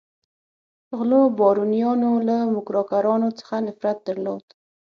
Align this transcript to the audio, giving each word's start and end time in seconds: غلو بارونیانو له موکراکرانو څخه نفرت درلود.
غلو 0.97 1.21
بارونیانو 1.39 2.11
له 2.27 2.37
موکراکرانو 2.53 3.29
څخه 3.39 3.55
نفرت 3.67 3.97
درلود. 4.07 4.45